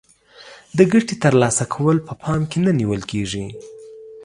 د 0.77 0.79
ګټې 0.91 1.15
تر 1.23 1.33
لاسه 1.41 1.63
کول 1.73 1.97
په 2.07 2.13
پام 2.21 2.41
کې 2.49 2.57
نه 2.65 2.71
نیول 2.79 3.01
کیږي. 3.11 3.45